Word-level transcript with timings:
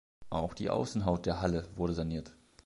Auch 0.31 0.55
die 0.55 0.71
Außenhaut 0.71 1.27
der 1.27 1.41
Halle 1.41 1.69
wurde 1.75 1.93
saniert. 1.93 2.35